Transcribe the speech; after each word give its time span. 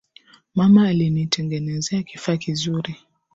Mama 0.55 0.87
alinitengenezea 0.87 2.03
kifaa 2.03 2.37
kizuri 2.37 2.95